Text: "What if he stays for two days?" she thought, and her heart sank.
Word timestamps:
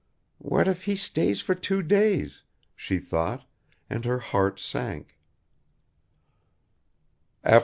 "What 0.39 0.67
if 0.67 0.85
he 0.85 0.95
stays 0.95 1.41
for 1.41 1.53
two 1.53 1.83
days?" 1.83 2.41
she 2.75 2.97
thought, 2.97 3.45
and 3.87 4.03
her 4.03 4.17
heart 4.17 4.59
sank. 4.59 5.19